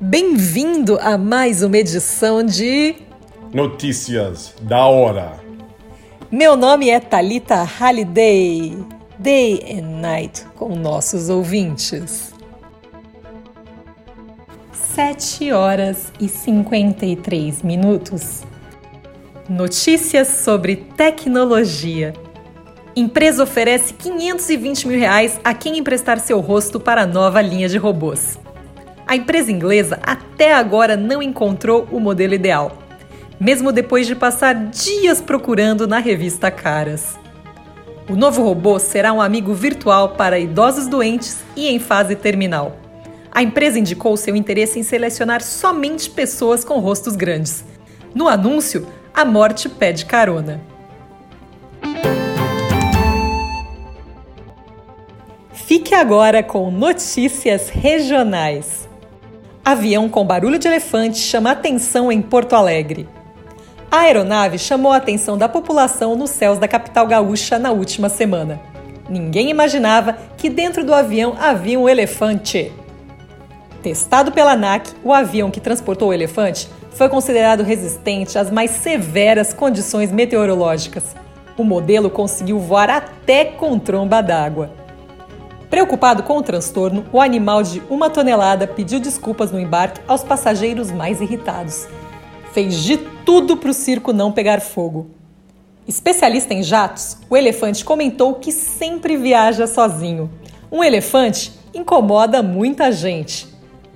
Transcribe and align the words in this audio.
Bem-vindo 0.00 0.96
a 1.00 1.18
mais 1.18 1.60
uma 1.60 1.76
edição 1.76 2.44
de 2.44 2.94
Notícias 3.52 4.54
da 4.62 4.86
Hora. 4.86 5.40
Meu 6.30 6.56
nome 6.56 6.88
é 6.88 7.00
Talita 7.00 7.64
Halliday. 7.64 8.78
Day 9.18 9.76
and 9.76 10.00
Night 10.00 10.44
com 10.54 10.76
nossos 10.76 11.28
ouvintes. 11.28 12.32
7 14.70 15.50
horas 15.50 16.12
e 16.20 16.28
53 16.28 17.62
minutos. 17.62 18.44
Notícias 19.48 20.28
sobre 20.28 20.76
tecnologia. 20.76 22.12
Empresa 22.94 23.42
oferece 23.42 23.94
520 23.94 24.86
mil 24.86 24.98
reais 24.98 25.40
a 25.42 25.52
quem 25.52 25.76
emprestar 25.76 26.20
seu 26.20 26.38
rosto 26.38 26.78
para 26.78 27.02
a 27.02 27.06
nova 27.06 27.42
linha 27.42 27.68
de 27.68 27.78
robôs. 27.78 28.38
A 29.08 29.16
empresa 29.16 29.50
inglesa 29.50 29.98
até 30.02 30.52
agora 30.52 30.94
não 30.94 31.22
encontrou 31.22 31.88
o 31.90 31.98
modelo 31.98 32.34
ideal, 32.34 32.76
mesmo 33.40 33.72
depois 33.72 34.06
de 34.06 34.14
passar 34.14 34.54
dias 34.66 35.18
procurando 35.18 35.88
na 35.88 35.98
revista 35.98 36.50
Caras. 36.50 37.18
O 38.06 38.14
novo 38.14 38.42
robô 38.42 38.78
será 38.78 39.10
um 39.14 39.22
amigo 39.22 39.54
virtual 39.54 40.10
para 40.10 40.38
idosos 40.38 40.86
doentes 40.86 41.38
e 41.56 41.68
em 41.68 41.78
fase 41.78 42.16
terminal. 42.16 42.76
A 43.32 43.42
empresa 43.42 43.78
indicou 43.78 44.14
seu 44.14 44.36
interesse 44.36 44.78
em 44.78 44.82
selecionar 44.82 45.40
somente 45.40 46.10
pessoas 46.10 46.62
com 46.62 46.78
rostos 46.78 47.16
grandes. 47.16 47.64
No 48.14 48.28
anúncio, 48.28 48.86
a 49.14 49.24
morte 49.24 49.70
pede 49.70 50.04
carona. 50.04 50.60
Fique 55.50 55.94
agora 55.94 56.42
com 56.42 56.70
notícias 56.70 57.70
regionais. 57.70 58.87
Avião 59.68 60.08
com 60.08 60.24
barulho 60.24 60.58
de 60.58 60.66
elefante 60.66 61.18
chama 61.18 61.50
atenção 61.50 62.10
em 62.10 62.22
Porto 62.22 62.54
Alegre. 62.54 63.06
A 63.90 63.98
aeronave 63.98 64.58
chamou 64.58 64.92
a 64.92 64.96
atenção 64.96 65.36
da 65.36 65.46
população 65.46 66.16
nos 66.16 66.30
céus 66.30 66.58
da 66.58 66.66
capital 66.66 67.06
gaúcha 67.06 67.58
na 67.58 67.70
última 67.70 68.08
semana. 68.08 68.58
Ninguém 69.10 69.50
imaginava 69.50 70.16
que 70.38 70.48
dentro 70.48 70.86
do 70.86 70.94
avião 70.94 71.36
havia 71.38 71.78
um 71.78 71.86
elefante. 71.86 72.72
Testado 73.82 74.32
pela 74.32 74.52
ANAC, 74.52 74.88
o 75.04 75.12
avião 75.12 75.50
que 75.50 75.60
transportou 75.60 76.08
o 76.08 76.14
elefante 76.14 76.66
foi 76.92 77.10
considerado 77.10 77.62
resistente 77.62 78.38
às 78.38 78.50
mais 78.50 78.70
severas 78.70 79.52
condições 79.52 80.10
meteorológicas. 80.10 81.14
O 81.58 81.62
modelo 81.62 82.08
conseguiu 82.08 82.58
voar 82.58 82.88
até 82.88 83.44
com 83.44 83.78
tromba 83.78 84.22
d'água. 84.22 84.77
Preocupado 85.70 86.22
com 86.22 86.36
o 86.36 86.42
transtorno, 86.42 87.04
o 87.12 87.20
animal 87.20 87.62
de 87.62 87.82
uma 87.90 88.08
tonelada 88.08 88.66
pediu 88.66 88.98
desculpas 88.98 89.52
no 89.52 89.60
embarque 89.60 90.00
aos 90.08 90.24
passageiros 90.24 90.90
mais 90.90 91.20
irritados 91.20 91.86
fez 92.52 92.82
de 92.82 92.96
tudo 93.24 93.56
para 93.56 93.70
o 93.70 93.74
circo 93.74 94.12
não 94.12 94.32
pegar 94.32 94.60
fogo. 94.60 95.10
Especialista 95.86 96.52
em 96.52 96.62
jatos, 96.62 97.16
o 97.30 97.36
elefante 97.36 97.84
comentou 97.84 98.34
que 98.34 98.50
sempre 98.50 99.16
viaja 99.16 99.64
sozinho. 99.64 100.28
Um 100.70 100.82
elefante 100.82 101.52
incomoda 101.72 102.42
muita 102.42 102.90
gente. 102.90 103.46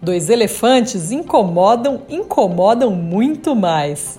Dois 0.00 0.30
elefantes 0.30 1.12
incomodam, 1.12 2.02
incomodam 2.08 2.90
muito 2.90 3.54
mais. 3.54 4.18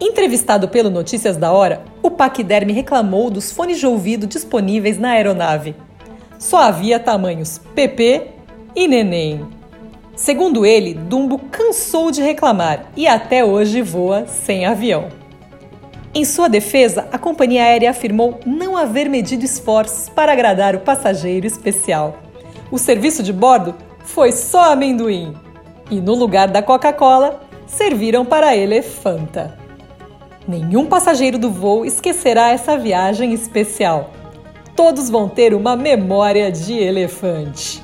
Entrevistado 0.00 0.68
pelo 0.68 0.88
Notícias 0.88 1.36
da 1.36 1.52
Hora, 1.52 1.82
o 2.02 2.10
paquiderme 2.10 2.72
reclamou 2.72 3.30
dos 3.30 3.52
fones 3.52 3.78
de 3.78 3.86
ouvido 3.86 4.26
disponíveis 4.26 4.98
na 4.98 5.10
aeronave. 5.10 5.74
Só 6.38 6.58
havia 6.58 6.98
tamanhos 7.00 7.58
PP 7.74 8.28
e 8.74 8.86
neném. 8.86 9.46
Segundo 10.14 10.64
ele, 10.64 10.94
Dumbo 10.94 11.38
cansou 11.50 12.10
de 12.10 12.22
reclamar 12.22 12.86
e 12.96 13.06
até 13.06 13.44
hoje 13.44 13.82
voa 13.82 14.26
sem 14.26 14.64
avião. 14.64 15.08
Em 16.14 16.24
sua 16.24 16.48
defesa, 16.48 17.06
a 17.12 17.18
companhia 17.18 17.62
aérea 17.62 17.90
afirmou 17.90 18.40
não 18.46 18.76
haver 18.76 19.08
medido 19.08 19.44
esforços 19.44 20.08
para 20.08 20.32
agradar 20.32 20.74
o 20.74 20.80
passageiro 20.80 21.46
especial. 21.46 22.16
O 22.70 22.78
serviço 22.78 23.22
de 23.22 23.32
bordo 23.32 23.74
foi 24.00 24.32
só 24.32 24.72
amendoim. 24.72 25.34
E 25.90 26.00
no 26.00 26.14
lugar 26.14 26.48
da 26.48 26.62
Coca-Cola, 26.62 27.42
serviram 27.66 28.24
para 28.24 28.56
elefanta. 28.56 29.58
Nenhum 30.48 30.86
passageiro 30.86 31.38
do 31.38 31.50
voo 31.50 31.84
esquecerá 31.84 32.50
essa 32.50 32.78
viagem 32.78 33.34
especial. 33.34 34.10
Todos 34.76 35.08
vão 35.08 35.26
ter 35.26 35.54
uma 35.54 35.74
memória 35.74 36.52
de 36.52 36.74
elefante. 36.74 37.82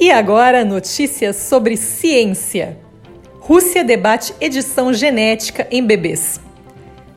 E 0.00 0.10
agora, 0.10 0.64
notícias 0.64 1.36
sobre 1.36 1.76
ciência. 1.76 2.78
Rússia 3.38 3.84
debate 3.84 4.34
edição 4.40 4.90
genética 4.90 5.68
em 5.70 5.84
bebês. 5.84 6.40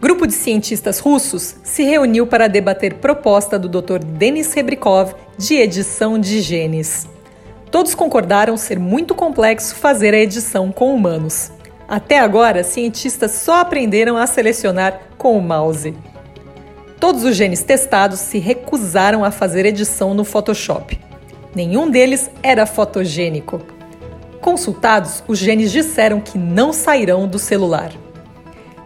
Grupo 0.02 0.28
de 0.28 0.34
cientistas 0.34 1.00
russos 1.00 1.56
se 1.64 1.84
reuniu 1.84 2.28
para 2.28 2.50
debater 2.50 2.96
proposta 2.96 3.58
do 3.58 3.70
Dr. 3.70 4.00
Denis 4.04 4.52
Rebrikov 4.54 5.14
de 5.38 5.56
edição 5.56 6.20
de 6.20 6.42
genes. 6.42 7.08
Todos 7.72 7.96
concordaram 7.96 8.58
ser 8.58 8.78
muito 8.78 9.16
complexo 9.16 9.74
fazer 9.76 10.14
a 10.14 10.20
edição 10.20 10.70
com 10.70 10.94
humanos. 10.94 11.50
Até 11.92 12.20
agora, 12.20 12.64
cientistas 12.64 13.32
só 13.32 13.60
aprenderam 13.60 14.16
a 14.16 14.26
selecionar 14.26 15.02
com 15.18 15.38
o 15.38 15.42
mouse. 15.42 15.94
Todos 16.98 17.26
os 17.26 17.36
genes 17.36 17.64
testados 17.64 18.22
se 18.22 18.40
recusaram 18.40 19.26
a 19.26 19.30
fazer 19.30 19.66
edição 19.66 20.14
no 20.14 20.24
Photoshop. 20.24 20.98
Nenhum 21.54 21.92
deles 21.92 22.32
era 22.42 22.66
fotogênico. 22.66 23.60
Consultados, 24.40 25.22
os 25.28 25.38
genes 25.38 25.70
disseram 25.70 26.22
que 26.22 26.38
não 26.38 26.72
sairão 26.72 27.28
do 27.28 27.38
celular. 27.38 27.92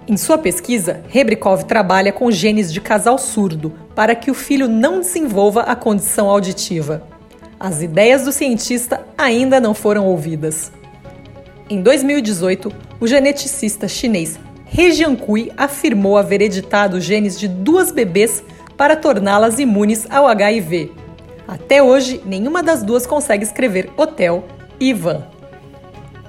Em 0.07 0.17
sua 0.17 0.39
pesquisa, 0.39 1.03
Rebrikov 1.07 1.65
trabalha 1.65 2.11
com 2.11 2.31
genes 2.31 2.73
de 2.73 2.81
casal 2.81 3.19
surdo 3.19 3.71
para 3.93 4.15
que 4.15 4.31
o 4.31 4.33
filho 4.33 4.67
não 4.67 4.99
desenvolva 4.99 5.61
a 5.61 5.75
condição 5.75 6.27
auditiva. 6.27 7.03
As 7.59 7.83
ideias 7.83 8.23
do 8.23 8.31
cientista 8.31 9.05
ainda 9.15 9.59
não 9.59 9.75
foram 9.75 10.07
ouvidas. 10.07 10.71
Em 11.69 11.81
2018, 11.81 12.84
o 12.99 13.07
geneticista 13.07 13.87
chinês 13.87 14.39
He 14.77 14.91
Jiankui 14.91 15.51
afirmou 15.55 16.17
haver 16.17 16.41
editado 16.41 16.99
genes 16.99 17.39
de 17.39 17.47
duas 17.47 17.91
bebês 17.91 18.43
para 18.75 18.95
torná-las 18.95 19.59
imunes 19.59 20.05
ao 20.09 20.27
HIV 20.27 21.05
até 21.47 21.81
hoje, 21.81 22.21
nenhuma 22.25 22.63
das 22.63 22.81
duas 22.81 23.05
consegue 23.05 23.43
escrever 23.43 23.91
hotel 23.95 24.45
e 24.79 24.93
van. 24.93 25.23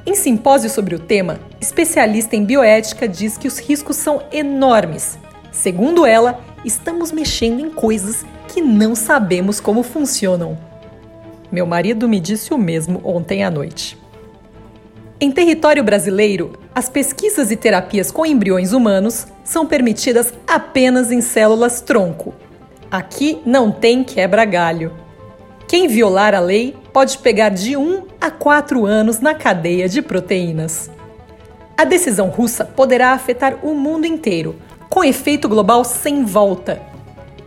Em 0.04 0.14
simpósio 0.14 0.68
sobre 0.68 0.94
o 0.94 0.98
tema, 0.98 1.40
especialista 1.60 2.36
em 2.36 2.44
bioética 2.44 3.08
diz 3.08 3.38
que 3.38 3.48
os 3.48 3.58
riscos 3.58 3.96
são 3.96 4.22
enormes. 4.30 5.18
Segundo 5.50 6.04
ela, 6.04 6.40
estamos 6.64 7.12
mexendo 7.12 7.60
em 7.60 7.70
coisas 7.70 8.26
que 8.48 8.60
não 8.60 8.94
sabemos 8.94 9.58
como 9.58 9.82
funcionam. 9.82 10.56
Meu 11.50 11.66
marido 11.66 12.08
me 12.08 12.20
disse 12.20 12.52
o 12.52 12.58
mesmo 12.58 13.00
ontem 13.02 13.42
à 13.42 13.50
noite. 13.50 13.98
Em 15.18 15.30
território 15.30 15.82
brasileiro, 15.82 16.52
as 16.74 16.90
pesquisas 16.90 17.50
e 17.50 17.56
terapias 17.56 18.10
com 18.10 18.26
embriões 18.26 18.74
humanos 18.74 19.26
são 19.42 19.66
permitidas 19.66 20.34
apenas 20.46 21.10
em 21.10 21.22
células 21.22 21.80
tronco. 21.80 22.34
Aqui 22.90 23.40
não 23.46 23.72
tem 23.72 24.04
quebra-galho. 24.04 24.92
Quem 25.66 25.88
violar 25.88 26.34
a 26.34 26.40
lei 26.40 26.76
pode 26.92 27.16
pegar 27.18 27.48
de 27.48 27.78
1 27.78 28.02
a 28.20 28.30
4 28.30 28.84
anos 28.84 29.18
na 29.18 29.34
cadeia 29.34 29.88
de 29.88 30.02
proteínas. 30.02 30.90
A 31.78 31.84
decisão 31.84 32.28
russa 32.28 32.66
poderá 32.66 33.12
afetar 33.12 33.58
o 33.62 33.72
mundo 33.74 34.06
inteiro, 34.06 34.56
com 34.90 35.02
efeito 35.02 35.48
global 35.48 35.82
sem 35.82 36.24
volta. 36.24 36.82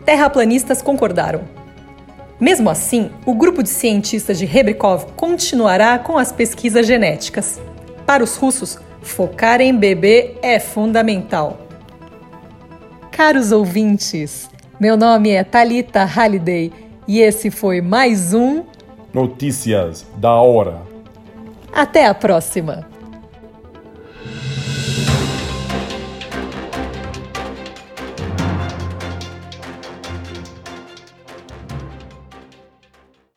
Terraplanistas 0.04 0.82
concordaram. 0.82 1.59
Mesmo 2.40 2.70
assim, 2.70 3.12
o 3.26 3.34
grupo 3.34 3.62
de 3.62 3.70
cientistas 3.70 4.40
de 4.40 4.46
Rebrikov 4.46 5.06
continuará 5.16 6.00
com 6.00 6.18
as 6.18 6.32
pesquisas 6.32 6.88
genéticas. 6.88 7.62
Para 8.06 8.24
os 8.24 8.38
russos, 8.38 8.80
focar 9.02 9.60
em 9.60 9.76
bebê 9.76 10.36
é 10.42 10.58
fundamental. 10.58 11.68
Caros 13.12 13.52
ouvintes, 13.52 14.50
meu 14.80 14.96
nome 14.96 15.32
é 15.32 15.44
Talita 15.44 16.06
Halliday 16.06 16.72
e 17.06 17.20
esse 17.20 17.52
foi 17.52 17.82
mais 17.82 18.34
um 18.34 18.64
Notícias 19.14 20.06
da 20.16 20.34
Hora. 20.36 20.82
Até 21.74 22.06
a 22.06 22.14
próxima! 22.14 22.89